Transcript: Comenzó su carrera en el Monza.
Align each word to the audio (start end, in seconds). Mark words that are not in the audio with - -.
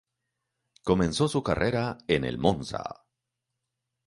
Comenzó 0.83 1.27
su 1.27 1.43
carrera 1.43 1.99
en 2.07 2.23
el 2.25 2.39
Monza. 2.39 3.05